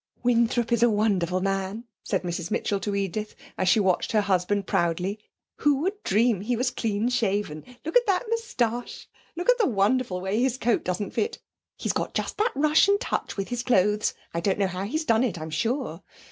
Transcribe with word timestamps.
'Winthrop 0.23 0.71
is 0.71 0.81
a 0.81 0.89
wonderful 0.89 1.41
man!' 1.41 1.83
said 2.01 2.23
Mrs 2.23 2.49
Mitchell 2.49 2.79
to 2.79 2.95
Edith, 2.95 3.35
as 3.55 3.69
she 3.69 3.79
watched 3.79 4.13
her 4.13 4.21
husband 4.21 4.65
proudly. 4.65 5.19
'Who 5.57 5.75
would 5.81 6.01
dream 6.01 6.41
he 6.41 6.55
was 6.55 6.71
clean 6.71 7.07
shaven! 7.07 7.63
Look 7.85 7.95
at 7.95 8.07
that 8.07 8.23
moustache! 8.27 9.07
Look 9.35 9.47
at 9.51 9.59
the 9.59 9.67
wonderful 9.67 10.19
way 10.19 10.41
his 10.41 10.57
coat 10.57 10.83
doesn't 10.83 11.11
fit; 11.11 11.37
he's 11.77 11.93
got 11.93 12.15
just 12.15 12.37
that 12.39 12.51
Russian 12.55 12.97
touch 12.97 13.37
with 13.37 13.49
his 13.49 13.61
clothes; 13.61 14.15
I 14.33 14.39
don't 14.39 14.57
know 14.57 14.65
how 14.65 14.85
he's 14.85 15.05
done 15.05 15.23
it, 15.23 15.37
I'm 15.39 15.51
sure. 15.51 16.01